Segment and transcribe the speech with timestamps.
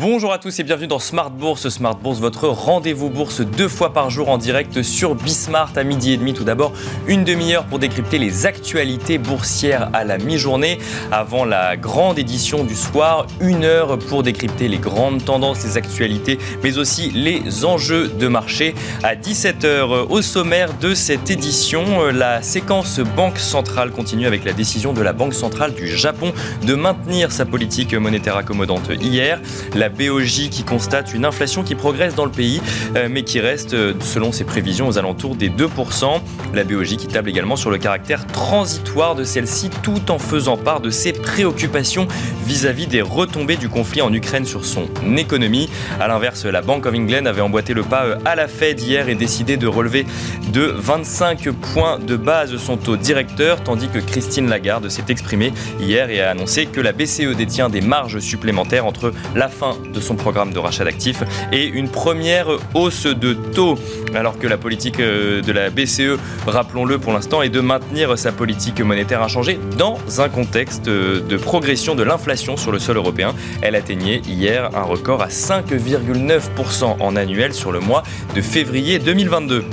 [0.00, 1.68] Bonjour à tous et bienvenue dans Smart Bourse.
[1.70, 6.12] Smart Bourse, votre rendez-vous bourse deux fois par jour en direct sur Bismart à midi
[6.12, 6.34] et demi.
[6.34, 6.72] Tout d'abord,
[7.08, 10.78] une demi-heure pour décrypter les actualités boursières à la mi-journée.
[11.10, 16.38] Avant la grande édition du soir, une heure pour décrypter les grandes tendances, les actualités,
[16.62, 18.76] mais aussi les enjeux de marché.
[19.02, 24.92] À 17h, au sommaire de cette édition, la séquence Banque centrale continue avec la décision
[24.92, 26.32] de la Banque centrale du Japon
[26.64, 29.40] de maintenir sa politique monétaire accommodante hier
[29.88, 32.60] BOJ qui constate une inflation qui progresse dans le pays,
[32.96, 36.20] euh, mais qui reste, euh, selon ses prévisions, aux alentours des 2%.
[36.54, 40.80] La BOJ qui table également sur le caractère transitoire de celle-ci, tout en faisant part
[40.80, 42.08] de ses préoccupations
[42.46, 45.68] vis-à-vis des retombées du conflit en Ukraine sur son économie.
[46.00, 49.08] A l'inverse, la Bank of England avait emboîté le pas euh, à la Fed hier
[49.08, 50.06] et décidé de relever
[50.52, 56.10] de 25 points de base son taux directeur, tandis que Christine Lagarde s'est exprimée hier
[56.10, 60.14] et a annoncé que la BCE détient des marges supplémentaires entre la fin de son
[60.14, 63.78] programme de rachat d'actifs et une première hausse de taux.
[64.14, 68.32] Alors que la politique euh, de la BCE, rappelons-le pour l'instant, est de maintenir sa
[68.32, 73.34] politique monétaire inchangée dans un contexte de progression de l'inflation sur le sol européen.
[73.62, 78.02] Elle atteignait hier un record à 5,9% en annuel sur le mois
[78.34, 79.64] de février 2022.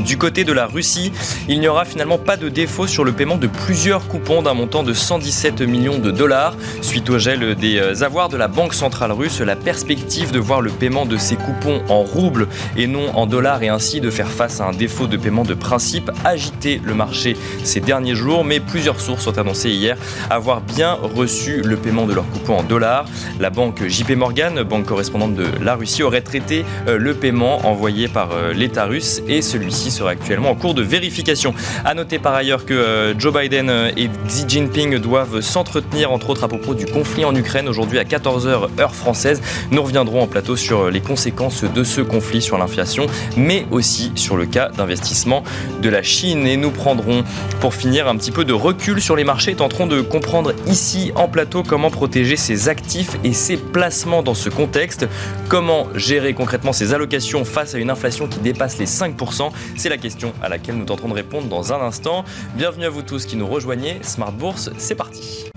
[0.00, 1.12] Du côté de la Russie,
[1.48, 4.82] il n'y aura finalement pas de défaut sur le paiement de plusieurs coupons d'un montant
[4.82, 6.56] de 117 millions de dollars.
[6.80, 10.60] Suite au gel des euh, avoirs de la Banque centrale russe, la perspective de voir
[10.60, 14.28] le paiement de ces coupons en roubles et non en dollars et ainsi de faire
[14.28, 18.44] face à un défaut de paiement de principe agité le marché ces derniers jours.
[18.44, 19.96] Mais plusieurs sources ont annoncé hier
[20.30, 23.04] avoir bien reçu le paiement de leurs coupons en dollars.
[23.40, 28.08] La banque JP Morgan, banque correspondante de la Russie, aurait traité euh, le paiement envoyé
[28.08, 31.54] par euh, l'État russe et celui-ci serait actuellement en cours de vérification.
[31.84, 36.30] A noter par ailleurs que euh, Joe Biden euh, et Xi Jinping doivent s'entretenir entre
[36.30, 39.40] autres à propos du conflit en Ukraine aujourd'hui à 14h heure française.
[39.70, 44.36] Nous reviendrons en plateau sur les conséquences de ce conflit sur l'inflation, mais aussi sur
[44.36, 45.42] le cas d'investissement
[45.80, 46.46] de la Chine.
[46.46, 47.24] Et nous prendrons
[47.60, 51.28] pour finir un petit peu de recul sur les marchés, tenterons de comprendre ici en
[51.28, 55.08] plateau comment protéger ses actifs et ses placements dans ce contexte,
[55.48, 59.50] comment gérer concrètement ses allocations face à une inflation qui dépasse les 5%.
[59.76, 62.24] C'est la question à laquelle nous tenterons de répondre dans un instant.
[62.54, 63.98] Bienvenue à vous tous qui nous rejoignez.
[64.02, 65.50] Smart Bourse, c'est parti.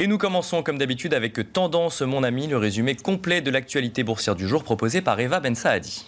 [0.00, 4.36] Et nous commençons comme d'habitude avec Tendance, mon ami, le résumé complet de l'actualité boursière
[4.36, 6.06] du jour proposé par Eva Ben Saadi.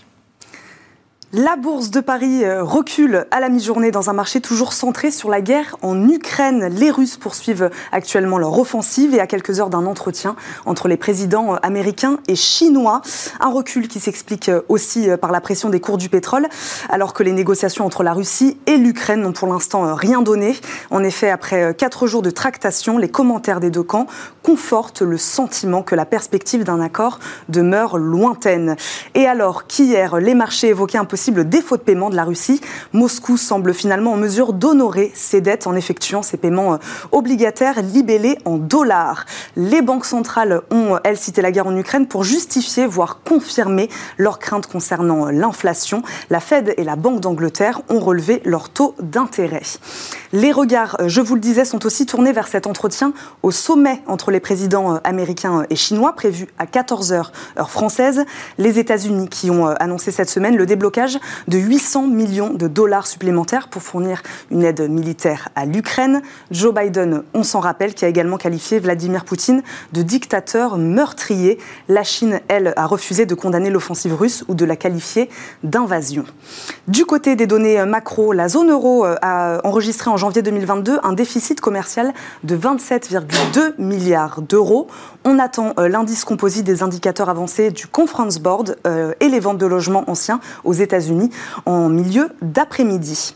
[1.32, 5.30] La bourse de Paris euh, recule à la mi-journée dans un marché toujours centré sur
[5.30, 6.66] la guerre en Ukraine.
[6.76, 10.34] Les Russes poursuivent actuellement leur offensive et à quelques heures d'un entretien
[10.66, 13.00] entre les présidents euh, américains et chinois.
[13.38, 16.48] Un recul qui s'explique euh, aussi par la pression des cours du pétrole,
[16.88, 20.58] alors que les négociations entre la Russie et l'Ukraine n'ont pour l'instant rien donné.
[20.90, 24.08] En effet, après quatre jours de tractation, les commentaires des deux camps
[24.42, 28.74] confortent le sentiment que la perspective d'un accord demeure lointaine.
[29.14, 32.62] Et alors qu'hier, les marchés évoquaient un possible défaut de paiement de la Russie,
[32.94, 36.78] Moscou semble finalement en mesure d'honorer ses dettes en effectuant ses paiements euh,
[37.12, 39.26] obligataires libellés en dollars.
[39.54, 44.38] Les banques centrales ont, elles, cité la guerre en Ukraine pour justifier, voire confirmer leurs
[44.38, 46.00] craintes concernant euh, l'inflation.
[46.30, 49.60] La Fed et la Banque d'Angleterre ont relevé leur taux d'intérêt.
[50.32, 54.00] Les regards, euh, je vous le disais, sont aussi tournés vers cet entretien au sommet
[54.06, 57.26] entre les présidents américains et chinois prévu à 14h
[57.58, 58.24] heure française.
[58.56, 61.09] Les États-Unis qui ont annoncé cette semaine le déblocage
[61.48, 66.22] de 800 millions de dollars supplémentaires pour fournir une aide militaire à l'Ukraine.
[66.50, 69.62] Joe Biden, on s'en rappelle, qui a également qualifié Vladimir Poutine
[69.92, 71.58] de dictateur meurtrier.
[71.88, 75.28] La Chine, elle, a refusé de condamner l'offensive russe ou de la qualifier
[75.62, 76.24] d'invasion.
[76.88, 81.12] Du côté des données macro, la zone euro euh, a enregistré en janvier 2022 un
[81.12, 82.12] déficit commercial
[82.44, 84.88] de 27,2 milliards d'euros.
[85.24, 89.58] On attend euh, l'indice composite des indicateurs avancés du Conference Board euh, et les ventes
[89.58, 90.99] de logements anciens aux États-Unis
[91.66, 93.34] en milieu d'après-midi.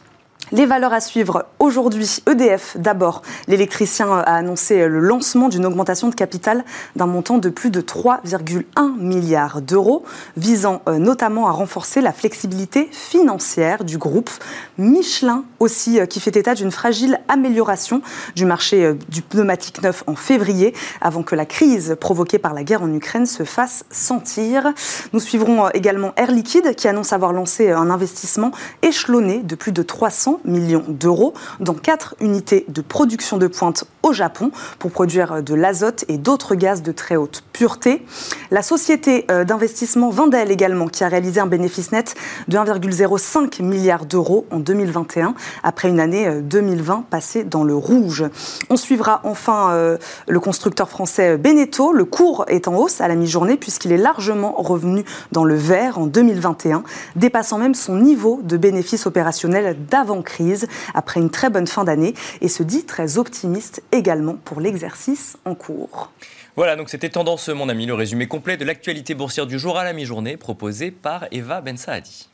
[0.53, 3.23] Les valeurs à suivre aujourd'hui, EDF d'abord.
[3.49, 6.65] L'électricien a annoncé le lancement d'une augmentation de capital
[6.97, 10.05] d'un montant de plus de 3,1 milliards d'euros,
[10.37, 14.31] visant euh, notamment à renforcer la flexibilité financière du groupe.
[14.77, 18.03] Michelin aussi, euh, qui fait état d'une fragile amélioration
[18.37, 22.65] du marché euh, du pneumatique neuf en février, avant que la crise provoquée par la
[22.65, 24.75] guerre en Ukraine se fasse sentir.
[25.15, 28.51] Nous suivrons également Air Liquide, qui annonce avoir lancé un investissement
[28.83, 33.85] échelonné de plus de 300 100 millions d'euros dans quatre unités de production de pointe
[34.03, 38.05] au Japon pour produire de l'azote et d'autres gaz de très haute pureté.
[38.51, 42.15] La société euh, d'investissement Vendel également, qui a réalisé un bénéfice net
[42.49, 48.25] de 1,05 milliard d'euros en 2021, après une année 2020 euh, passée dans le rouge.
[48.71, 49.97] On suivra enfin euh,
[50.29, 51.93] le constructeur français Beneteau.
[51.93, 55.99] Le cours est en hausse à la mi-journée puisqu'il est largement revenu dans le vert
[55.99, 56.83] en 2021,
[57.17, 59.77] dépassant même son niveau de bénéfice opérationnel
[60.25, 65.37] d'avant-crise après une très bonne fin d'année et se dit très optimiste également pour l'exercice
[65.45, 66.11] en cours.
[66.57, 69.85] Voilà, donc c'était Tendance, mon ami, le résumé complet de l'actualité boursière du jour à
[69.85, 72.29] la mi-journée proposé par Eva Ben Saadi.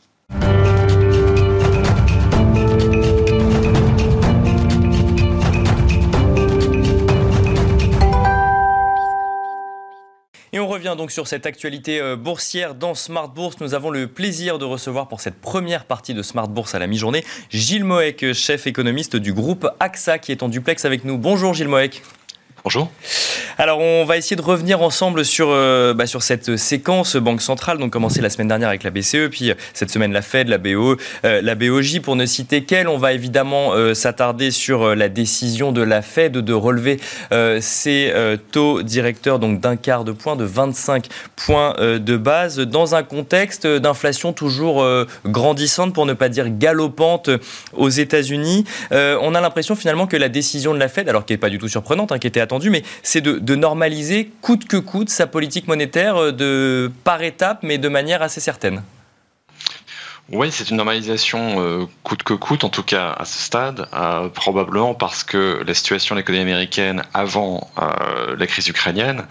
[10.52, 13.61] Et on revient donc sur cette actualité euh, boursière dans Smart Bourse.
[13.61, 16.88] Nous avons le plaisir de recevoir pour cette première partie de Smart Bourse à la
[16.88, 21.19] mi-journée Gilles Moek, chef économiste du groupe AXA, qui est en duplex avec nous.
[21.19, 22.02] Bonjour Gilles Moek.
[22.64, 22.91] Bonjour.
[23.58, 27.78] Alors, on va essayer de revenir ensemble sur, euh, bah, sur cette séquence Banque centrale,
[27.78, 30.58] donc commencé la semaine dernière avec la BCE, puis euh, cette semaine la Fed, la
[30.58, 32.88] BO, euh, la BOJ, pour ne citer qu'elle.
[32.88, 36.98] On va évidemment s'attarder sur la décision de la Fed de relever
[37.60, 38.12] ses
[38.52, 41.06] taux directeurs d'un quart de point, de 25
[41.37, 44.84] points de base, dans un contexte d'inflation toujours
[45.25, 47.31] grandissante, pour ne pas dire galopante,
[47.72, 48.64] aux États-Unis.
[48.90, 51.58] on a l'impression finalement que la décision de la Fed, alors qui n'est pas du
[51.58, 52.40] tout surprenante, hein, qui était
[52.70, 57.78] mais c'est de, normaliser coûte que coûte sa politique monétaire euh, de, par étapes, mais
[57.78, 58.82] de manière assez certaine.
[60.32, 64.28] Oui, c'est une normalisation euh, coûte que coûte, en tout cas à ce stade, euh,
[64.28, 69.24] probablement parce que la situation de l'économie américaine avant euh, la crise ukrainienne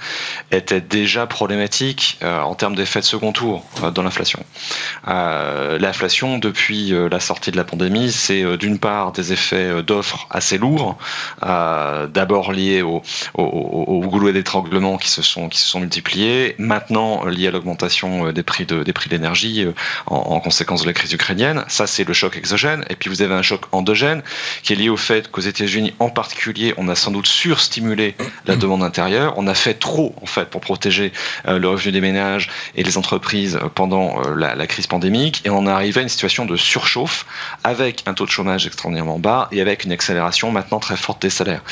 [0.52, 3.64] était déjà problématique en termes d'effets de second tour
[3.94, 4.44] dans l'inflation.
[5.06, 10.98] l'inflation, depuis la sortie de la pandémie, c'est d'une part des effets d'offres assez lourds,
[11.42, 13.02] d'abord liés au,
[13.36, 18.32] au, au, goulot d'étranglement qui se sont qui se sont multipliés, maintenant liés à l'augmentation
[18.32, 19.66] des prix de des prix d'énergie
[20.08, 21.64] en, en conséquence de la crise ukrainienne.
[21.68, 22.84] Ça, c'est le choc exogène.
[22.90, 24.24] Et puis vous avez un choc endogène
[24.64, 28.16] qui est lié au fait qu'aux États-Unis, en particulier, on a sans doute surstimulé
[28.48, 29.36] la demande intérieure.
[29.38, 31.14] On a fait trop, en fait, pour protéger
[31.48, 35.42] euh, le revenu des ménages et les entreprises pendant euh, la, crise pandémique.
[35.46, 37.26] Et on est arrivé à une situation de surchauffe
[37.64, 41.30] avec un taux de chômage extraordinairement bas et avec une accélération maintenant très forte des
[41.30, 41.64] salaires.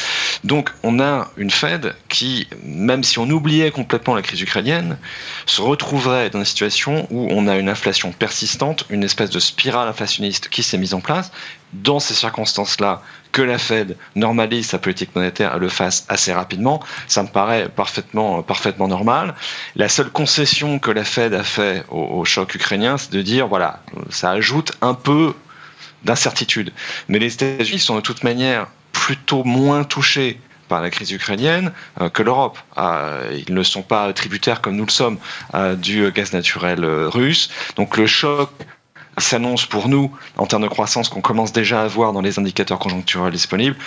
[0.43, 4.97] Donc, on a une Fed qui, même si on oubliait complètement la crise ukrainienne,
[5.45, 9.87] se retrouverait dans une situation où on a une inflation persistante, une espèce de spirale
[9.87, 11.31] inflationniste qui s'est mise en place.
[11.73, 13.01] Dans ces circonstances-là,
[13.31, 17.69] que la Fed normalise sa politique monétaire et le fasse assez rapidement, ça me paraît
[17.69, 19.35] parfaitement, parfaitement normal.
[19.75, 23.81] La seule concession que la Fed a fait au, choc ukrainien, c'est de dire, voilà,
[24.09, 25.33] ça ajoute un peu
[26.03, 26.71] d'incertitude.
[27.09, 31.71] Mais les États-Unis sont de toute manière plutôt moins touchés par la crise ukrainienne
[32.01, 32.57] euh, que l'Europe.
[32.77, 35.17] Euh, ils ne sont pas tributaires comme nous le sommes
[35.53, 37.49] euh, du gaz naturel russe.
[37.75, 38.49] Donc le choc
[39.17, 42.79] s'annonce pour nous en termes de croissance qu'on commence déjà à voir dans les indicateurs
[42.79, 43.77] conjoncturels disponibles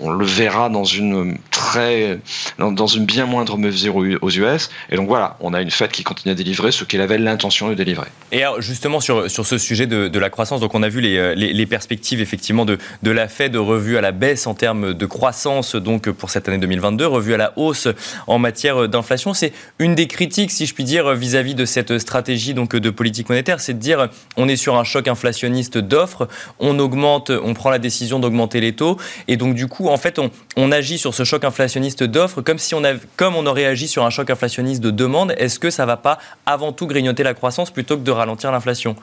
[0.00, 1.38] on le verra dans une
[1.72, 2.18] très,
[2.58, 4.70] dans une bien moindre mesure aux US.
[4.90, 7.68] Et donc voilà, on a une fête qui continue à délivrer ce qu'elle avait l'intention
[7.68, 8.08] de délivrer.
[8.30, 11.16] Et alors justement sur, sur ce sujet de, la croissance, donc on a vu les,
[11.16, 15.06] euh, les, perspectives effectivement de, de la Fed revue à la baisse en termes de
[15.06, 17.88] croissance donc pour cette année 2022, revue à la hausse
[18.26, 19.34] en matière d'inflation.
[19.34, 23.28] C'est une des critiques, si je puis dire, vis-à-vis de cette stratégie donc de politique
[23.28, 26.28] monétaire, c'est de dire on est sur un choc inflationniste d'offres,
[26.60, 30.18] on augmente, on prend la décision d'augmenter les taux, et donc du coup en fait,
[30.56, 31.61] on, agit sur ce choc inflationniste
[32.02, 32.82] d'offres comme si on
[33.16, 35.34] comme on aurait agi sur un choc inflationniste de demande.
[35.38, 38.52] Est-ce que ça ne va pas avant tout grignoter la croissance plutôt que de ralentir
[38.52, 38.96] l'inflation?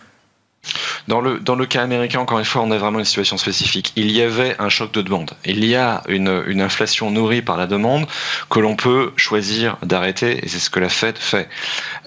[1.09, 3.93] Dans le, dans le cas américain, encore une fois, on a vraiment une situation spécifique.
[3.95, 5.31] Il y avait un choc de demande.
[5.43, 8.05] Il y a une, inflation nourrie par la demande
[8.49, 11.49] que l'on peut choisir d'arrêter, et c'est ce que la Fed fait.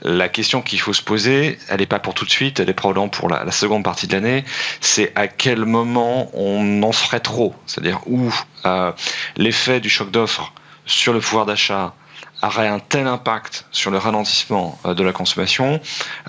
[0.02, 2.74] La question qu'il faut se poser, elle n'est pas pour tout de suite, elle est
[2.74, 4.44] probablement pour la, la seconde partie de l'année,
[4.80, 7.54] c'est à quel moment on en ferait trop.
[7.66, 8.32] C'est-à-dire où
[8.66, 8.92] euh,
[9.36, 10.52] l'effet du choc d'offre
[10.86, 11.94] sur le pouvoir d'achat
[12.42, 15.80] aurait un tel impact sur le ralentissement euh, de la consommation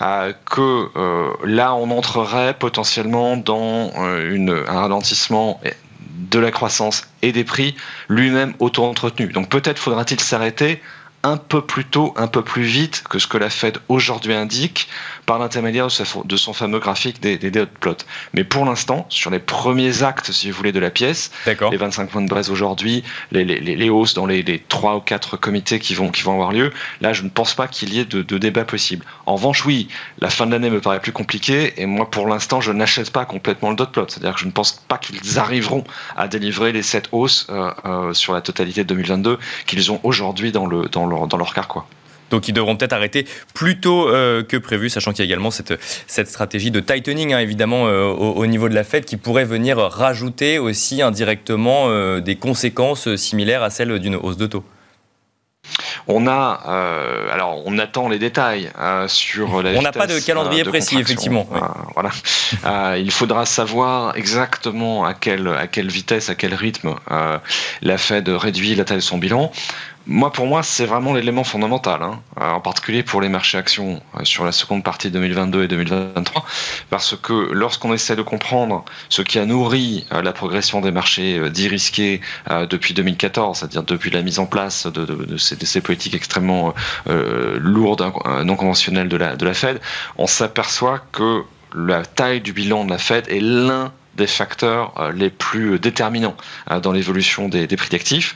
[0.02, 5.60] euh, que euh, là on entrerait potentiellement dans un ralentissement
[6.32, 7.76] de la croissance et des prix
[8.10, 9.28] lui-même auto-entretenu.
[9.28, 10.82] Donc peut-être faudra-t-il s'arrêter
[11.24, 14.90] un peu plus tôt, un peu plus vite que ce que la Fed aujourd'hui indique
[15.26, 15.88] par l'intermédiaire
[16.26, 17.96] de, son fameux graphique des, des dot plots.
[18.34, 22.10] Mais pour l'instant, sur les premiers actes, si vous voulez, de la pièce, les 25
[22.10, 25.80] points de base aujourd'hui, les, les, les, hausses dans les, les 3 ou 4 comités
[25.80, 28.22] qui vont, qui vont avoir lieu, là, je ne pense pas qu'il y ait de,
[28.22, 29.06] de, débat possible.
[29.26, 29.88] En revanche, oui,
[30.20, 33.26] la fin de l'année me paraît plus compliquée, et moi, pour l'instant, je n'achète pas
[33.26, 34.06] complètement le dot plot.
[34.10, 35.84] C'est-à-dire que je ne pense pas qu'ils arriveront
[36.18, 40.52] à délivrer les 7 hausses euh, euh, sur la totalité de 2022 qu'ils ont aujourd'hui
[40.52, 41.88] dans, le, dans, leur, dans leur carquois.
[42.34, 45.52] Donc ils devront peut-être arrêter plus tôt euh, que prévu, sachant qu'il y a également
[45.52, 49.46] cette, cette stratégie de tightening, hein, évidemment, euh, au, niveau de la Fed, qui pourrait
[49.46, 54.64] venir rajouter aussi indirectement euh, des conséquences similaires à celles d'une hausse de taux.
[56.08, 56.60] On a,
[57.32, 58.70] alors on attend les détails
[59.08, 59.70] sur la.
[59.72, 61.48] On n'a pas de calendrier précis, effectivement.
[61.94, 62.98] voilà.
[62.98, 66.96] il faudra savoir exactement à quelle à quelle vitesse, à quel rythme
[67.82, 69.54] la Fed réduit la taille de son bilan.
[70.06, 74.02] Moi, pour moi, c'est vraiment l'élément fondamental, hein, euh, en particulier pour les marchés actions
[74.20, 76.46] euh, sur la seconde partie 2022 et 2023,
[76.90, 81.50] parce que lorsqu'on essaie de comprendre ce qui a nourri euh, la progression des marchés
[81.50, 82.20] dits risqués
[82.70, 86.74] depuis 2014, c'est-à-dire depuis la mise en place de, ces, politiques extrêmement
[87.06, 88.12] lourdes,
[88.44, 89.80] non conventionnelles de la, Fed,
[90.18, 91.44] on s'aperçoit que
[91.76, 96.36] la taille du bilan de la Fed est l'un des facteurs les plus déterminants
[96.82, 98.36] dans l'évolution des prix d'actifs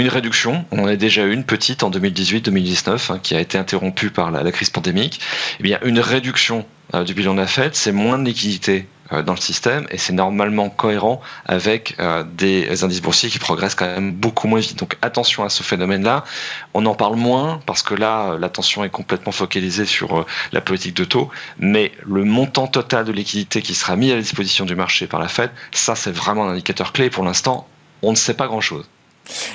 [0.00, 4.10] une réduction, on en a déjà une petite en 2018-2019 hein, qui a été interrompue
[4.10, 5.20] par la, crise pandémique.
[5.62, 6.64] Eh une réduction
[6.94, 9.98] euh, du bilan de la Fed, c'est moins de liquidité euh, dans le système et
[9.98, 14.78] c'est normalement cohérent avec euh, des indices boursiers qui progressent quand même beaucoup moins vite.
[14.78, 16.24] Donc attention à ce phénomène-là.
[16.72, 21.04] On en parle moins parce que là, l'attention est complètement focalisée sur la politique de
[21.04, 25.06] taux, mais le montant total de liquidité qui sera mis à la disposition du marché
[25.06, 27.10] par la Fed, ça c'est vraiment un indicateur clé.
[27.10, 27.68] Pour l'instant,
[28.02, 28.88] on ne sait pas grand-chose.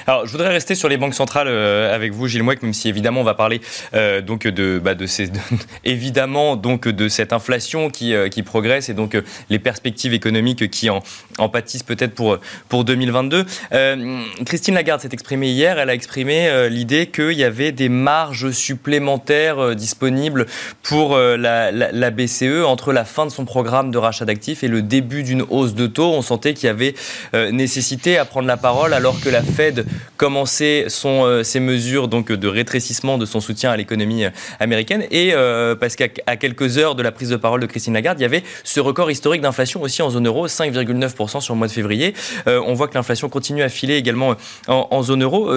[0.08, 2.90] Alors, je voudrais rester sur les banques centrales euh, avec vous, Gilles Mouek, même si
[2.90, 3.62] évidemment on va parler
[3.94, 5.32] euh, donc de, bah, de ces,
[5.84, 9.18] évidemment donc de cette inflation qui, euh, qui progresse et donc
[9.50, 11.02] les perspectives économiques qui en,
[11.38, 12.38] en pâtissent peut-être pour
[12.70, 13.46] pour 2022.
[14.46, 15.80] Christine Lagarde s'est exprimée hier.
[15.80, 20.46] Elle a exprimé l'idée qu'il y avait des marges supplémentaires disponibles
[20.84, 24.68] pour la, la, la, BCE entre la fin de son programme de rachat d'actifs et
[24.68, 26.12] le début d'une hausse de taux.
[26.12, 26.96] On sentait qu'il y avait
[27.52, 29.65] nécessité à prendre la parole alors que la Fed
[30.18, 34.30] commencer euh, ses mesures donc, de rétrécissement de son soutien à l'économie euh,
[34.60, 35.06] américaine.
[35.12, 38.24] Et euh, parce qu'à quelques heures de la prise de parole de Christine Lagarde, il
[38.24, 41.72] y avait ce record historique d'inflation aussi en zone euro, 5,9% sur le mois de
[41.72, 42.14] février.
[42.46, 44.36] on voit que l'inflation continue à filer également
[44.68, 45.52] en, zone euro.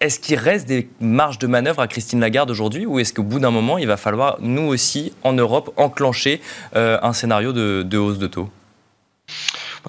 [0.00, 3.38] est-ce qu'il reste des marges de manœuvre à Christine Lagarde aujourd'hui ou est-ce qu'au bout
[3.38, 6.40] d'un moment, il va falloir, nous aussi, en Europe, enclencher
[6.74, 8.50] un scénario de hausse de taux?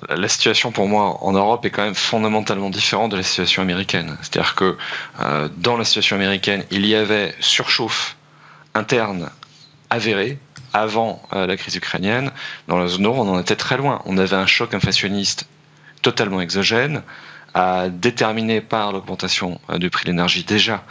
[0.09, 4.17] La situation pour moi en Europe est quand même fondamentalement différente de la situation américaine.
[4.21, 4.77] C'est-à-dire que
[5.21, 8.15] euh, dans la situation américaine, il y avait surchauffe
[8.73, 9.29] interne
[9.89, 10.37] avérée
[10.73, 12.31] avant euh, la crise ukrainienne.
[12.67, 14.01] Dans la zone euro, on en était très loin.
[14.05, 15.47] On avait un choc inflationniste
[16.01, 17.01] totalement exogène
[17.89, 20.83] déterminé par l'augmentation euh, du prix de l'énergie déjà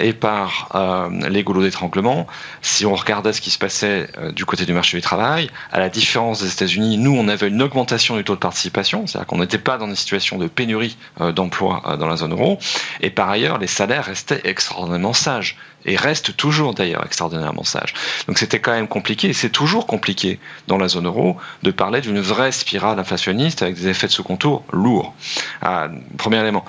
[0.00, 2.26] et par euh, les goulots d'étranglement.
[2.60, 5.78] Si on regardait ce qui se passait euh, du côté du marché du travail, à
[5.78, 9.38] la différence des États-Unis, nous on avait une augmentation du taux de participation, c'est-à-dire qu'on
[9.38, 10.96] n'était pas dans une situation de pénurie
[11.34, 12.58] d'emplois dans la zone euro.
[13.00, 17.94] Et par ailleurs, les salaires restaient extraordinairement sages et restent toujours d'ailleurs extraordinairement sages.
[18.26, 22.00] Donc c'était quand même compliqué, et c'est toujours compliqué dans la zone euro de parler
[22.00, 25.14] d'une vraie spirale inflationniste avec des effets de second tour lourds.
[25.62, 26.64] Ah, premier élément.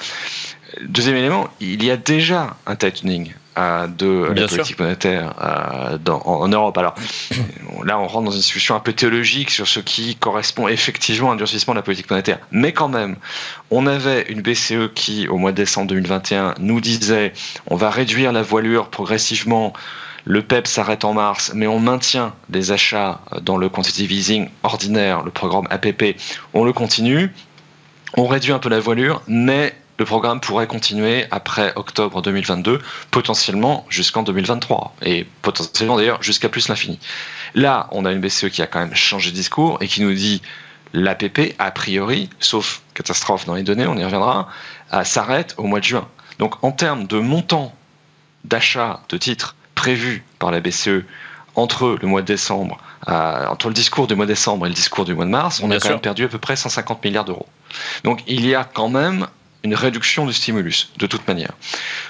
[0.82, 6.48] Deuxième élément, il y a déjà un tightening euh, de la politique monétaire euh, en,
[6.48, 6.78] Europe.
[6.78, 6.96] Alors
[7.84, 11.34] là, on rentre dans une discussion un peu théologique sur ce qui correspond effectivement à
[11.34, 12.39] un durcissement de la politique monétaire.
[12.51, 13.18] Mais quand même,
[13.70, 17.34] on avait une BCE qui, au mois de décembre 2021, nous disait
[17.68, 19.74] on va réduire la voilure progressivement.
[20.25, 25.24] Le PEP s'arrête en mars, mais on maintient des achats dans le quantitative easing ordinaire,
[25.24, 26.18] le programme APP,
[26.54, 27.34] on le continue.
[28.16, 32.79] On réduit un peu la voilure, mais le programme pourrait continuer après octobre 2022,
[33.12, 37.00] potentiellement jusqu'en 2023, et potentiellement d'ailleurs jusqu'à plus l'infini.
[37.53, 40.13] Là, on a une BCE qui a quand même changé de discours et qui nous
[40.13, 40.41] dit
[40.94, 44.48] l'APP, a priori, sauf catastrophe dans les données, on y reviendra,
[44.94, 46.08] euh, s'arrête au mois de juin.
[46.39, 47.75] Donc en termes de montant
[48.46, 51.03] d'achat de titres prévus par la BCE
[51.56, 52.77] entre le mois de décembre,
[53.10, 55.60] euh, entre le discours du mois de décembre et le discours du mois de mars,
[55.62, 57.48] on a quand même perdu à peu près 150 milliards d'euros.
[58.06, 59.27] Donc il y a quand même
[59.63, 61.51] une réduction du stimulus, de toute manière.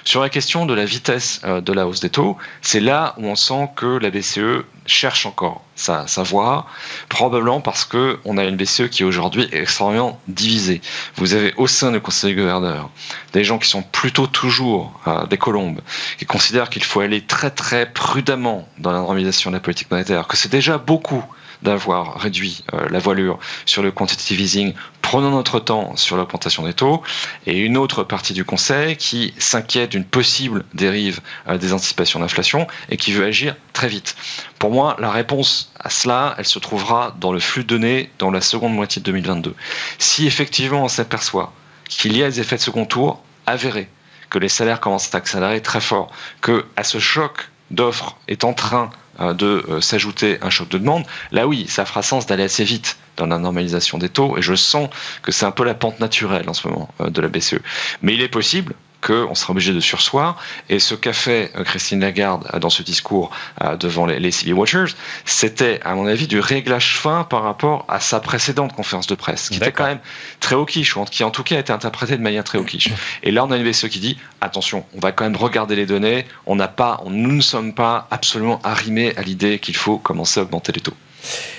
[0.03, 3.25] Sur la question de la vitesse euh, de la hausse des taux, c'est là où
[3.25, 6.68] on sent que la BCE cherche encore sa, voie,
[7.08, 10.82] probablement parce qu'on a une BCE qui aujourd'hui est extrêmement divisée.
[11.15, 12.89] Vous avez au sein du Conseil des gouverneurs
[13.34, 15.82] des gens qui sont plutôt toujours euh, des colombes,
[16.18, 20.27] qui considèrent qu'il faut aller très très prudemment dans la normalisation de la politique monétaire,
[20.27, 21.24] que c'est déjà beaucoup
[21.62, 26.74] d'avoir réduit euh, la voilure sur le quantitative easing, prenons notre temps sur l'augmentation des
[26.74, 27.01] taux,
[27.46, 32.68] et une autre partie du Conseil qui s'inquiète d'une possible dérive euh, des anticipations d'inflation
[32.89, 34.16] et qui veut agir très vite.
[34.58, 38.32] Pour moi, la réponse à cela, elle se trouvera dans le flux de données dans
[38.32, 39.56] la seconde moitié de 2022.
[39.98, 41.54] Si effectivement on s'aperçoit
[41.88, 43.89] qu'il y a des effets de second tour avérés,
[44.30, 46.12] que les salaires commencent à accélérer très fort,
[46.42, 48.92] que à ce choc d'offres est en train
[49.33, 52.97] de euh, s'ajouter un choc de demande, là oui, ça fera sens d'aller assez vite
[53.17, 54.89] dans la normalisation des taux, et je sens
[55.21, 57.59] que c'est un peu la pente naturelle en ce moment euh, de la BCE.
[58.01, 60.38] Mais il est possible qu'on sera obligé de sursoir.
[60.70, 63.32] Et ce qu'a fait euh, Christine Lagarde euh, dans ce discours
[63.63, 64.94] euh, devant les, CB Watchers,
[65.25, 69.50] c'était, à mon avis, du réglage fin par rapport à sa précédente conférence de presse,
[69.50, 70.00] qui était quand même
[70.39, 72.63] très au quiche, ou qui en tout cas a été interprétée de manière très au
[72.63, 72.89] quiche.
[73.24, 75.86] Et là, on a une BCE qui dit, attention, on va quand même regarder les
[75.86, 80.39] données, on n'a pas, nous ne sommes pas absolument arrimés à l'idée qu'il faut commencer
[80.39, 80.94] à augmenter les taux.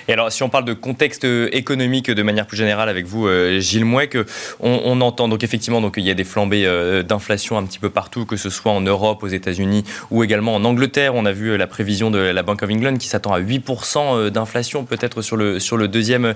[0.09, 3.27] Et alors, si on parle de contexte euh, économique de manière plus générale avec vous,
[3.27, 4.17] euh, Gilles Mouek,
[4.61, 7.79] on, on entend donc effectivement donc il y a des flambées euh, d'inflation un petit
[7.79, 11.15] peu partout, que ce soit en Europe, aux États-Unis ou également en Angleterre.
[11.15, 14.85] On a vu la prévision de la Bank of England qui s'attend à 8% d'inflation
[14.85, 16.35] peut-être sur le sur le deuxième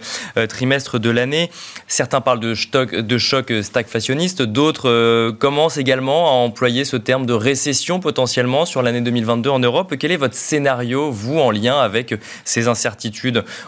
[0.49, 1.51] trimestre de l'année.
[1.87, 7.33] Certains parlent de choc de choc stagflationniste, d'autres commencent également à employer ce terme de
[7.33, 9.95] récession potentiellement sur l'année 2022 en Europe.
[9.99, 12.15] Quel est votre scénario vous en lien avec
[12.45, 13.14] ces incertitudes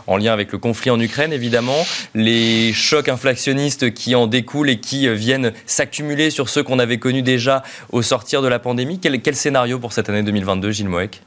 [0.06, 4.80] en lien avec le conflit en Ukraine, évidemment, les chocs inflationnistes qui en découlent et
[4.80, 8.98] qui viennent s'accumuler sur ceux qu'on avait connus déjà au sortir de la pandémie.
[9.00, 11.20] Quel, scénario pour cette année 2022, Gilles Moek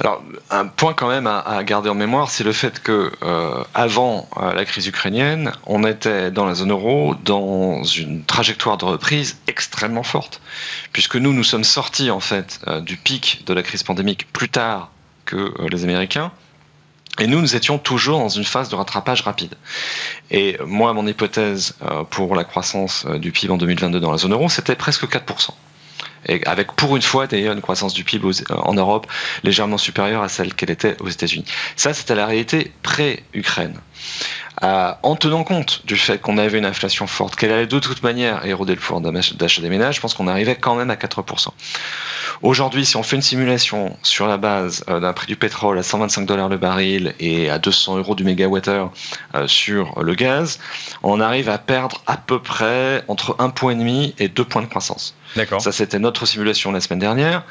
[0.00, 4.28] Alors, un point quand même à, garder en mémoire, c'est le fait que euh, avant
[4.36, 9.38] euh, la crise ukrainienne, on était dans la zone euro dans une trajectoire de reprise
[9.46, 10.40] extrêmement forte,
[10.92, 14.48] puisque nous, nous sommes sortis en fait euh, du pic de la crise pandémique plus
[14.48, 14.90] tard
[15.24, 16.32] que les Américains.
[17.18, 19.54] Et nous, nous étions toujours dans une phase de rattrapage rapide.
[20.30, 24.18] Et moi, mon hypothèse euh, pour la croissance euh, du PIB en 2022 dans la
[24.18, 25.50] zone euro, c'était presque 4%.
[26.26, 29.06] Et avec pour une fois d'ailleurs une croissance du PIB euh, en Europe
[29.42, 31.44] légèrement supérieure à celle qu'elle était aux États-Unis.
[31.76, 33.80] Ça, c'était la réalité pré-Ukraine.
[34.62, 38.02] Euh, en tenant compte du fait qu'on avait une inflation forte, qu'elle allait de toute
[38.02, 41.48] manière éroder le pouvoir d'achat des ménages, je pense qu'on arrivait quand même à 4%.
[42.42, 45.82] Aujourd'hui, si on fait une simulation sur la base euh, d'un prix du pétrole à
[45.82, 48.92] 125 dollars le baril et à 200 euros du mégawattheure
[49.34, 50.58] euh, sur le gaz,
[51.02, 53.76] on arrive à perdre à peu près entre 1,5 point
[54.18, 55.14] et 2 points de croissance.
[55.36, 55.60] D'accord.
[55.60, 57.44] Ça, c'était notre simulation la semaine dernière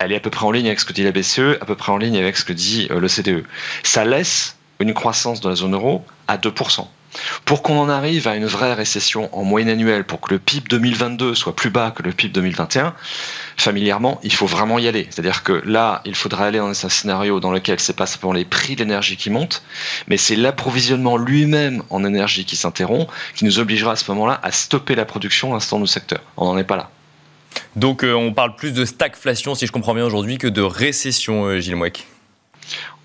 [0.00, 1.74] elle est à peu près en ligne avec ce que dit la BCE, à peu
[1.74, 3.44] près en ligne avec ce que dit le CDE.
[3.82, 6.86] Ça laisse une croissance de la zone euro à 2%.
[7.44, 10.66] Pour qu'on en arrive à une vraie récession en moyenne annuelle, pour que le PIB
[10.68, 12.94] 2022 soit plus bas que le PIB 2021,
[13.56, 15.06] familièrement, il faut vraiment y aller.
[15.10, 18.44] C'est-à-dire que là, il faudra aller dans un scénario dans lequel c'est pas simplement les
[18.44, 19.62] prix de l'énergie qui montent,
[20.06, 24.52] mais c'est l'approvisionnement lui-même en énergie qui s'interrompt, qui nous obligera à ce moment-là à
[24.52, 26.20] stopper la production à l'instant du secteur.
[26.36, 26.90] On n'en est pas là.
[27.74, 31.46] Donc euh, on parle plus de stagflation, si je comprends bien aujourd'hui, que de récession,
[31.46, 32.06] euh, Gilles Mouek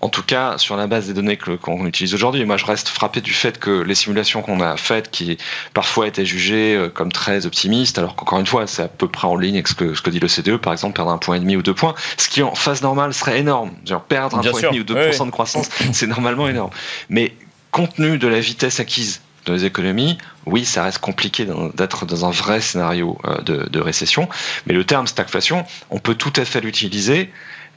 [0.04, 2.44] en tout cas sur la base des données qu'on utilise aujourd'hui.
[2.44, 5.38] Moi, je reste frappé du fait que les simulations qu'on a faites, qui
[5.72, 9.26] parfois étaient jugées euh, comme très optimistes, alors qu'encore une fois, c'est à peu près
[9.26, 11.36] en ligne avec ce que, ce que dit le CDE, par exemple, perdre un point
[11.36, 13.70] et demi ou deux points, ce qui en phase normale serait énorme.
[13.86, 16.70] Genre, perdre un point et demi ou deux de croissance, c'est normalement énorme.
[17.08, 17.32] Mais
[17.70, 22.26] compte tenu de la vitesse acquise dans les économies, oui, ça reste compliqué d'être dans
[22.26, 24.28] un vrai scénario euh, de, de, récession.
[24.66, 27.30] Mais le terme stagflation, on peut tout à fait l'utiliser.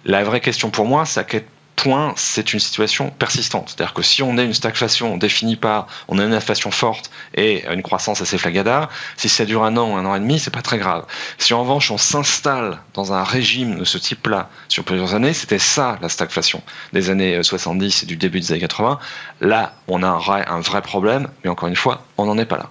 [0.04, 1.44] La vraie question pour moi, c'est à quel
[1.78, 3.70] point c'est une situation persistante.
[3.70, 7.66] C'est-à-dire que si on a une stagflation définie par, on a une inflation forte et
[7.72, 10.52] une croissance assez flagada, si ça dure un an ou un an et demi, c'est
[10.52, 11.06] pas très grave.
[11.38, 15.60] Si en revanche on s'installe dans un régime de ce type-là sur plusieurs années, c'était
[15.60, 16.62] ça la stagflation
[16.92, 19.00] des années 70 et du début des années 80.
[19.40, 20.08] Là, on a
[20.50, 22.70] un vrai problème, mais encore une fois, on n'en est pas là.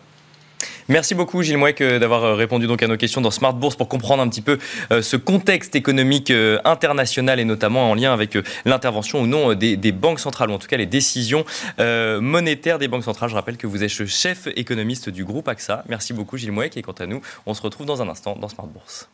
[0.88, 3.74] Merci beaucoup Gilles Mouek euh, d'avoir euh, répondu donc à nos questions dans Smart Bourse
[3.74, 4.58] pour comprendre un petit peu
[4.92, 6.32] euh, ce contexte économique
[6.64, 10.68] international et notamment en lien avec l'intervention ou non des, banques centrales ou en tout
[10.68, 11.44] cas les décisions
[11.78, 13.30] monétaires des banques centrales.
[13.30, 15.84] Je rappelle que vous êtes le chef économiste du groupe AXA.
[15.88, 18.48] Merci beaucoup Gilles Mouek et quant à nous, on se retrouve dans un instant dans
[18.48, 19.08] Smart Bourse.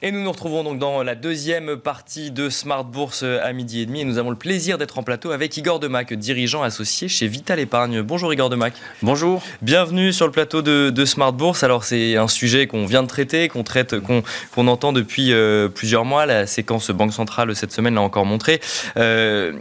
[0.00, 3.86] Et nous nous retrouvons donc dans la deuxième partie de Smart Bourse à midi et
[3.86, 4.02] demi.
[4.02, 7.58] Et nous avons le plaisir d'être en plateau avec Igor Demac, dirigeant associé chez Vital
[7.58, 8.02] Épargne.
[8.02, 8.74] Bonjour Igor Demac.
[9.02, 9.42] Bonjour.
[9.60, 11.64] Bienvenue sur le plateau de, Smart Bourse.
[11.64, 16.04] Alors c'est un sujet qu'on vient de traiter, qu'on traite, qu'on entend depuis euh, plusieurs
[16.04, 16.26] mois.
[16.26, 18.60] La séquence Banque Centrale cette semaine l'a encore montré.
[18.98, 19.54] Euh,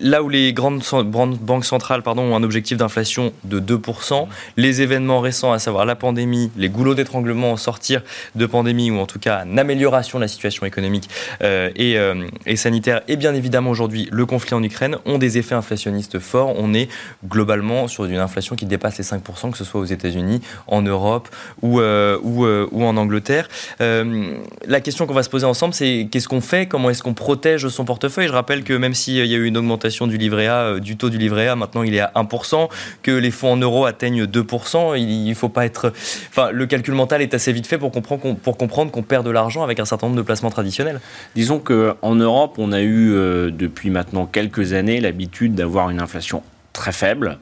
[0.00, 0.82] là où les grandes
[1.12, 6.50] banques centrales ont un objectif d'inflation de 2%, les événements récents, à savoir la pandémie,
[6.56, 8.02] les goulots d'étranglement en sortir
[8.34, 11.08] de pandémie, ou en tout cas une amélioration de la situation économique
[11.42, 15.54] euh, euh, et, sanitaire, et bien évidemment aujourd'hui le conflit en Ukraine, ont des effets
[15.54, 16.54] inflationnistes forts.
[16.56, 16.88] On est
[17.26, 21.28] globalement sur une inflation qui dépasse les 5%, que ce soit aux États-Unis, en Europe
[21.62, 23.48] ou, euh, ou, en Angleterre.
[23.80, 26.66] la question qu'on va se poser ensemble, c'est qu'est-ce qu'on fait?
[26.66, 28.28] Comment est-ce qu'on protège son portefeuille?
[28.28, 30.96] Je rappelle que même s'il y a eu une augmentation du livret A, euh, du
[30.96, 32.68] taux du livret A, maintenant il est à 1%,
[33.02, 34.98] que les fonds en euros atteignent 2%.
[34.98, 35.92] Il, faut pas être.
[36.28, 39.24] Enfin, le calcul mental est assez vite fait pour comprendre qu'on, pour comprendre qu'on perd
[39.24, 41.00] de l'argent avec un certain nombre de placements traditionnels.
[41.34, 46.42] Disons qu'en Europe, on a eu euh, depuis maintenant quelques années l'habitude d'avoir une inflation
[46.72, 47.38] très faible,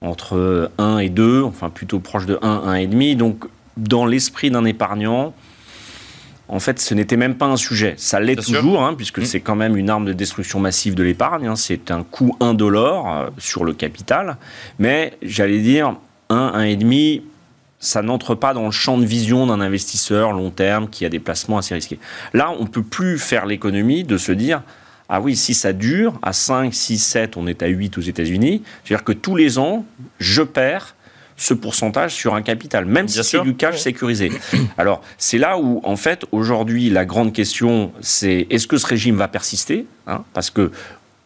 [0.00, 3.16] entre 1 et 2, enfin plutôt proche de 1, 1,5.
[3.16, 3.44] Donc,
[3.76, 5.34] dans l'esprit d'un épargnant,
[6.52, 7.94] en fait, ce n'était même pas un sujet.
[7.96, 9.24] Ça l'est toujours, hein, puisque mmh.
[9.24, 11.46] c'est quand même une arme de destruction massive de l'épargne.
[11.46, 11.56] Hein.
[11.56, 14.36] C'est un coût indolore euh, sur le capital.
[14.78, 15.96] Mais j'allais dire,
[16.28, 17.22] 1, 1,5,
[17.80, 21.20] ça n'entre pas dans le champ de vision d'un investisseur long terme qui a des
[21.20, 21.98] placements assez risqués.
[22.34, 24.62] Là, on ne peut plus faire l'économie de se dire,
[25.08, 28.62] ah oui, si ça dure, à 5, 6, 7, on est à 8 aux États-Unis,
[28.84, 29.86] c'est-à-dire que tous les ans,
[30.18, 30.96] je perds
[31.42, 34.30] ce pourcentage sur un capital, même si c'est du cash sécurisé.
[34.78, 39.16] Alors, c'est là où, en fait, aujourd'hui, la grande question, c'est est-ce que ce régime
[39.16, 40.70] va persister hein, Parce que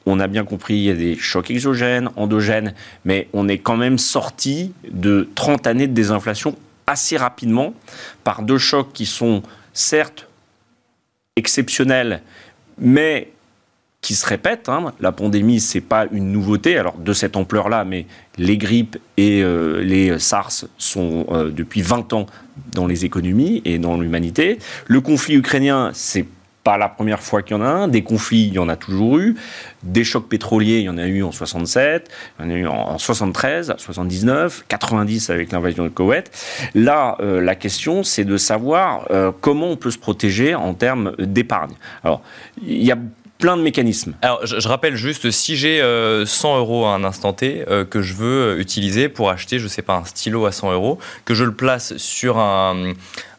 [0.06, 2.72] on a bien compris, il y a des chocs exogènes, endogènes,
[3.04, 7.74] mais on est quand même sorti de 30 années de désinflation assez rapidement
[8.24, 9.42] par deux chocs qui sont
[9.74, 10.28] certes
[11.34, 12.22] exceptionnels,
[12.78, 13.32] mais
[14.06, 14.68] qui se répète.
[14.68, 14.92] Hein.
[15.00, 18.06] La pandémie, c'est pas une nouveauté, alors de cette ampleur-là, mais
[18.38, 22.26] les grippes et euh, les SARS sont euh, depuis 20 ans
[22.72, 24.60] dans les économies et dans l'humanité.
[24.86, 26.24] Le conflit ukrainien, c'est
[26.62, 27.88] pas la première fois qu'il y en a un.
[27.88, 29.34] Des conflits, il y en a toujours eu.
[29.82, 32.66] Des chocs pétroliers, il y en a eu en 67, il y en a eu
[32.68, 36.30] en 73, 79, 90 avec l'invasion de Koweït.
[36.76, 39.08] Là, euh, la question, c'est de savoir
[39.40, 41.74] comment on peut se protéger en termes d'épargne.
[42.04, 42.22] Alors,
[42.64, 42.98] il y a
[43.38, 44.14] plein de mécanismes.
[44.22, 48.02] Alors, je, rappelle juste, si j'ai 100 euh, euros à un instant T euh, que
[48.02, 51.34] je veux utiliser pour acheter, je ne sais pas, un stylo à 100 euros, que
[51.34, 52.92] je le place sur un,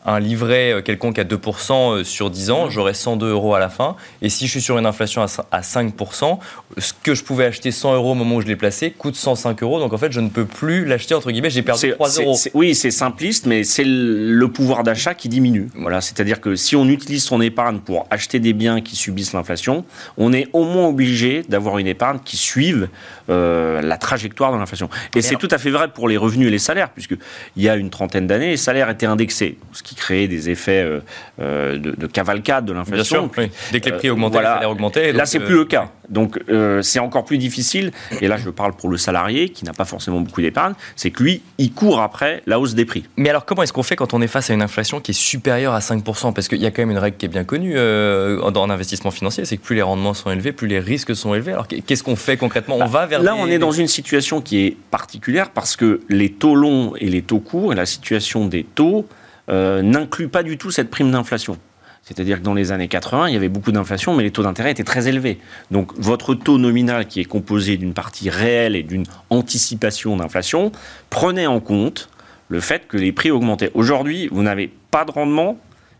[0.07, 3.69] un livret euh, quelconque à 2% euh, sur 10 ans, j'aurais 102 euros à la
[3.69, 3.95] fin.
[4.21, 6.39] Et si je suis sur une inflation à 5%,
[6.77, 9.61] ce que je pouvais acheter 100 euros au moment où je l'ai placé coûte 105
[9.61, 9.79] euros.
[9.79, 12.37] Donc en fait, je ne peux plus l'acheter, entre guillemets, j'ai perdu 3 euros.
[12.53, 15.67] oui, c'est simpliste, mais c'est le pouvoir d'achat qui diminue.
[15.75, 19.83] Voilà, C'est-à-dire que si on utilise son épargne pour acheter des biens qui subissent l'inflation,
[20.17, 22.87] on est au moins obligé d'avoir une épargne qui suive
[23.29, 24.89] euh, la trajectoire de l'inflation.
[25.15, 27.17] Et c'est tout à fait vrai pour les revenus et les salaires, puisqu'il
[27.57, 30.99] y a une trentaine d'années, les salaires étaient indexés, ce qui créer des effets euh,
[31.41, 33.29] euh, de, cavalcade de l'inflation.
[33.71, 35.11] Dès que les prix augmentaient, les salaires augmentaient.
[35.11, 35.91] Là, c'est plus le cas.
[36.09, 36.39] Donc,
[36.81, 37.91] c'est encore plus difficile.
[38.21, 40.73] Et là, je parle pour le salarié qui n'a pas forcément beaucoup d'épargne.
[40.95, 43.03] C'est que lui, il court après la hausse des prix.
[43.17, 45.13] Mais alors, comment est-ce qu'on fait quand on est face à une inflation qui est
[45.13, 47.73] supérieure à 5% Parce qu'il y a quand même une règle qui est bien connue
[47.75, 51.51] dans l'investissement financier, c'est que plus les rendements sont élevés, plus les risques sont élevés.
[51.51, 52.75] Alors, qu'est-ce qu'on fait concrètement?
[52.75, 56.01] On bah, va vers là, on est dans une situation qui est particulière parce que
[56.09, 59.07] les taux longs et les taux courts et la situation des taux
[59.49, 61.57] euh, n'inclut pas du tout cette prime d'inflation.
[62.03, 64.71] C'est-à-dire que dans les années 80, il y avait beaucoup d'inflation, mais les taux d'intérêt
[64.71, 65.39] étaient très élevés.
[65.71, 70.71] Donc votre taux nominal, qui est composé d'une partie réelle et d'une anticipation d'inflation,
[71.09, 72.09] prenait en compte
[72.47, 73.71] le fait que les prix augmentaient.
[73.73, 75.59] Aujourd'hui, vous n'avez pas de rendement,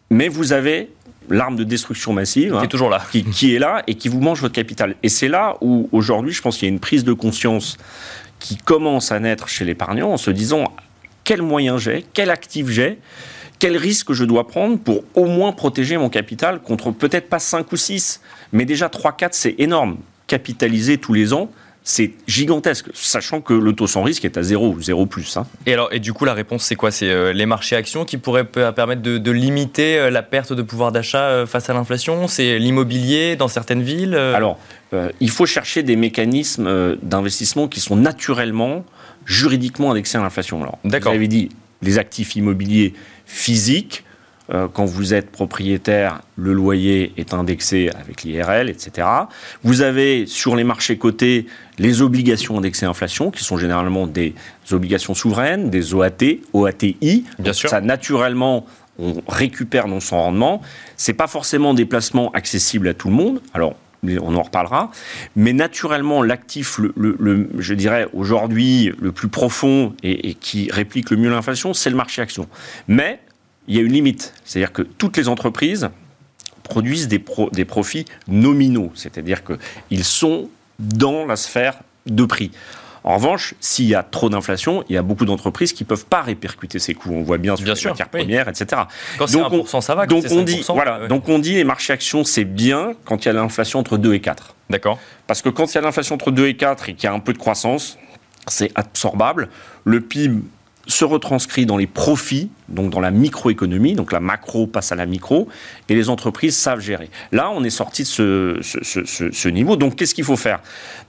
[0.10, 0.90] mais vous avez
[1.30, 4.22] l'arme de destruction massive qui est toujours là, qui, qui, est là et qui vous
[4.22, 4.96] mange votre capital.
[5.04, 7.78] Et c'est là où aujourd'hui, je pense qu'il y a une prise de conscience
[8.40, 10.66] qui commence à naître chez l'épargnant en se disant
[11.24, 13.00] quels moyens j'ai, quel actif j'ai
[13.60, 17.72] quel risque je dois prendre pour au moins protéger mon capital contre peut-être pas 5
[17.72, 19.98] ou 6, mais déjà 3-4, c'est énorme.
[20.28, 21.50] Capitaliser tous les ans,
[21.90, 25.38] c'est gigantesque, sachant que le taux sans risque est à 0, 0 plus.
[25.38, 25.48] Hein.
[25.66, 26.92] Et, alors, et du coup, la réponse, c'est quoi?
[26.92, 30.92] C'est euh, les marchés actions qui pourraient permettre de, limiter euh, la perte de pouvoir
[30.92, 32.28] d'achat euh, face à l'inflation?
[32.28, 34.60] C'est l'immobilier dans certaines villes Alors,
[35.22, 38.84] il faut chercher des mécanismes d'investissement qui sont naturellement,
[39.26, 40.62] juridiquement indexés à l'inflation.
[40.62, 41.48] Alors, vous avez dit
[41.82, 42.96] les actifs immobiliers
[43.26, 44.04] physiques.
[44.50, 49.06] Quand vous êtes propriétaire, le loyer est indexé avec l'IRL, etc.
[49.64, 51.48] Vous avez sur les marchés cotés
[51.80, 54.34] les obligations indexées inflation, qui sont généralement des
[54.72, 57.26] obligations souveraines, des OAT, OATI.
[57.40, 57.70] Bien sûr.
[57.70, 58.66] Ça naturellement
[59.00, 60.62] on récupère dans son rendement.
[60.96, 63.42] C'est pas forcément des placements accessibles à tout le monde.
[63.54, 64.92] Alors, on en reparlera.
[65.36, 71.30] Mais naturellement, l'actif, le, je dirais aujourd'hui, le plus profond et, qui réplique le mieux
[71.30, 72.48] l'inflation, c'est le marché action.
[72.88, 73.20] Mais
[73.68, 74.34] il y a une limite.
[74.46, 75.90] C'est-à-dire que toutes les entreprises
[76.64, 78.92] produisent des, des profits nominaux.
[78.94, 82.52] C'est-à-dire qu'ils sont dans la sphère de prix.
[83.04, 86.06] En revanche, s'il y a trop d'inflation, il y a beaucoup d'entreprises qui ne peuvent
[86.06, 87.14] pas répercuter ces coûts.
[87.14, 88.82] On voit bien sur les matières premières, etc.
[89.18, 90.06] Quand donc, 1%, ça va.
[90.06, 93.32] donc, on dit, voilà, donc on dit les marchés actions, c'est bien quand il y
[93.32, 94.56] a l'inflation entre 2 et 4.
[94.70, 95.00] D'accord.
[95.26, 97.14] Parce que quand il y a l'inflation entre 2 et 4 et qu'il y a
[97.14, 97.98] un peu de croissance,
[98.48, 99.48] c'est absorbable.
[99.86, 100.42] Le PIB
[100.88, 105.06] se retranscrit dans les profits, donc dans la microéconomie, donc la macro passe à la
[105.06, 105.48] micro,
[105.90, 107.10] et les entreprises savent gérer.
[107.32, 109.76] Là, on est sorti de ce, ce, niveau.
[109.76, 110.60] Donc, qu'est-ce qu'il faut faire?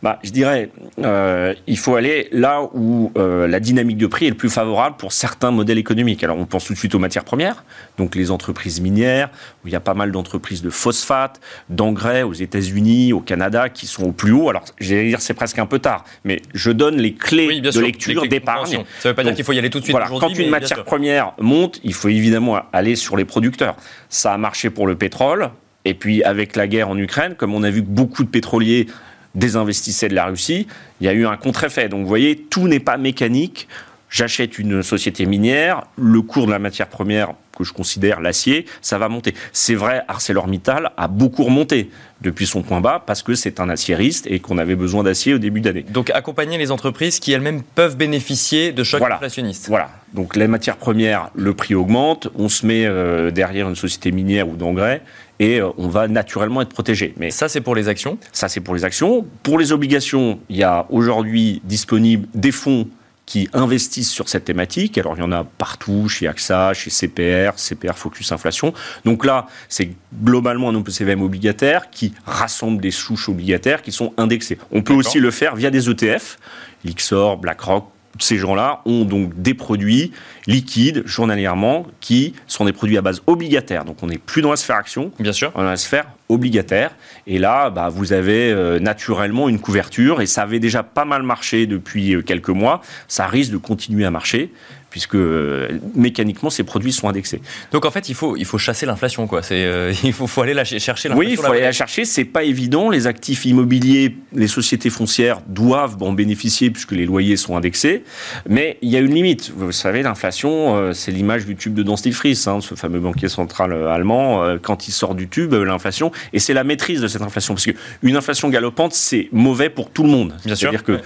[0.03, 4.31] Bah, Je dirais, euh, il faut aller là où euh, la dynamique de prix est
[4.31, 6.23] le plus favorable pour certains modèles économiques.
[6.23, 7.65] Alors, on pense tout de suite aux matières premières,
[7.97, 9.31] donc les entreprises minières,
[9.65, 13.87] où il y a pas mal d'entreprises de phosphate, d'engrais aux États-Unis, au Canada, qui
[13.87, 14.49] sont au plus haut.
[14.49, 18.27] Alors, j'allais dire, c'est presque un peu tard, mais je donne les clés de lecture,
[18.29, 18.85] d'épargne.
[19.01, 20.51] Ça ne veut pas dire qu'il faut y aller tout de suite voilà, Quand une
[20.51, 23.77] matière première monte, il faut évidemment aller sur les producteurs.
[24.09, 25.51] Ça a marché pour le pétrole.
[25.85, 28.89] Et puis avec la guerre en Ukraine, comme on a vu que beaucoup de pétroliers
[29.35, 30.67] désinvestissaient de la Russie,
[31.01, 31.89] il y a eu un contre-effet.
[31.89, 33.69] Donc vous voyez, tout n'est pas mécanique.
[34.11, 38.99] J'achète une société minière, le cours de la matière première que je considère l'acier, ça
[38.99, 39.35] va monter.
[39.53, 41.91] C'est vrai, ArcelorMittal a beaucoup remonté
[42.21, 45.39] depuis son point bas parce que c'est un aciériste et qu'on avait besoin d'acier au
[45.39, 45.83] début d'année.
[45.83, 49.67] Donc accompagner les entreprises qui elles-mêmes peuvent bénéficier de chocs inflationnistes.
[49.69, 49.91] Voilà.
[50.15, 54.49] Donc les matières premières, le prix augmente, on se met euh, derrière une société minière
[54.49, 55.03] ou d'engrais
[55.39, 57.15] et euh, on va naturellement être protégé.
[57.19, 58.19] Mais ça, c'est pour les actions?
[58.33, 59.27] Ça, c'est pour les actions.
[59.43, 62.89] Pour les obligations, il y a aujourd'hui disponible des fonds
[63.29, 64.97] qui investissent sur cette thématique.
[64.97, 68.73] Alors, il y en a partout, chez AXA, chez CPR, CPR Focus Inflation.
[69.05, 69.91] Donc là, c'est
[70.25, 74.57] globalement un OPCVM obligataire qui rassemble des souches obligataires qui sont indexées.
[74.71, 76.39] On peut aussi le faire via des ETF,
[76.85, 77.85] Lixor, BlackRock,
[78.19, 80.13] ces gens-là ont donc des produits
[80.47, 83.85] liquides journalièrement qui sont des produits à base obligataire.
[83.85, 86.07] Donc on n'est plus dans la sphère action, bien sûr, on est dans la sphère
[86.29, 86.95] obligataire.
[87.27, 91.23] Et là, bah, vous avez euh, naturellement une couverture et ça avait déjà pas mal
[91.23, 92.81] marché depuis euh, quelques mois.
[93.07, 94.53] Ça risque de continuer à marcher
[94.91, 97.41] puisque euh, mécaniquement ces produits sont indexés.
[97.73, 99.43] Donc en fait, il faut, il faut chasser l'inflation, quoi.
[99.43, 102.05] C'est, euh, il faut, faut, aller la chercher Oui, il faut aller la chercher.
[102.05, 102.89] C'est pas évident.
[102.89, 108.05] Les actifs immobiliers, les sociétés foncières doivent en bénéficier puisque les loyers sont indexés.
[108.49, 109.53] Mais il y a une limite.
[109.55, 113.29] Vous savez, l'inflation, euh, c'est l'image du tube de Don Stilfries, hein, ce fameux banquier
[113.29, 114.59] central allemand.
[114.63, 118.17] quand il sort du tube, l'inflation, et c'est la maîtrise de cette inflation, parce qu'une
[118.17, 120.35] inflation galopante, c'est mauvais pour tout le monde.
[120.43, 121.01] C'est-à-dire que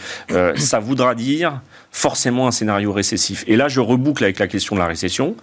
[0.57, 1.61] ça voudra dire
[1.93, 3.45] forcément un scénario récessif.
[3.47, 5.37] Et là, je reboucle avec la question de la récession.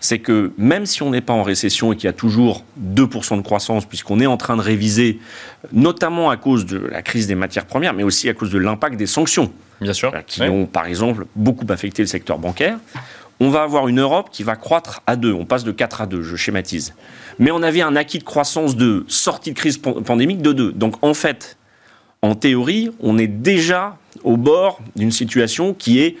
[0.00, 3.38] C'est que même si on n'est pas en récession et qu'il y a toujours 2%
[3.38, 5.18] de croissance, puisqu'on est en train de réviser,
[5.72, 8.96] notamment à cause de la crise des matières premières, mais aussi à cause de l'impact
[8.96, 10.12] des sanctions, Bien sûr.
[10.14, 12.78] Euh, qui ont par exemple beaucoup affecté le secteur bancaire,
[13.40, 15.32] on va avoir une Europe qui va croître à 2.
[15.32, 16.94] On passe de 4 à 2, je schématise.
[17.38, 20.72] Mais on avait un acquis de croissance de sortie de crise pandémique de 2.
[20.72, 21.56] Donc en fait,
[22.22, 26.16] en théorie, on est déjà au bord d'une situation qui est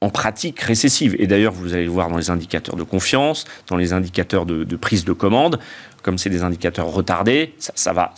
[0.00, 1.16] en pratique récessive.
[1.18, 4.76] Et d'ailleurs, vous allez le voir dans les indicateurs de confiance, dans les indicateurs de,
[4.76, 5.58] prise de commande,
[6.02, 8.14] comme c'est des indicateurs retardés, ça, va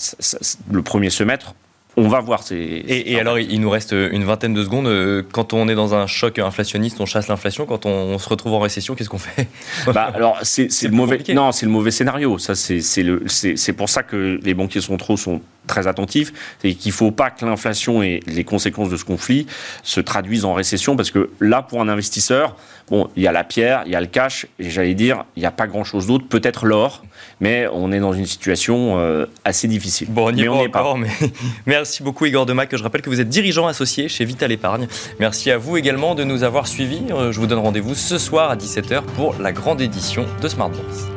[0.70, 1.54] le premier semestre
[1.98, 2.42] on va voir.
[2.42, 4.86] Ces, et, alors, il nous reste une vingtaine de secondes.
[4.86, 7.64] Euh, quand on est dans un choc inflationniste, on chasse l'inflation.
[7.64, 9.48] Quand on, se retrouve en récession, qu'est-ce qu'on fait
[9.86, 11.22] bah, Alors, c'est le mauvais.
[11.34, 12.36] Non, c'est le mauvais scénario.
[12.36, 17.10] Ça, c'est pour ça que les banquiers centraux sont très attentifs, c'est qu'il ne faut
[17.10, 19.46] pas que l'inflation et les conséquences de ce conflit
[19.82, 22.56] se traduisent en récession, parce que là, pour un investisseur,
[22.90, 25.40] bon, il y a la pierre, il y a le cash, et j'allais dire, il
[25.40, 27.04] n'y a pas grand-chose d'autre, peut-être l'or,
[27.40, 30.08] mais on est dans une situation euh, assez difficile.
[30.10, 31.10] Bon, on n'y est pas, encore, mais
[31.66, 34.88] merci beaucoup Igor Demac, je rappelle que vous êtes dirigeant associé chez Vital Épargne.
[35.20, 37.02] Merci à vous également de nous avoir suivis.
[37.10, 40.70] Euh, je vous donne rendez-vous ce soir à 17h pour la grande édition de Smart
[40.70, 41.15] Bourse.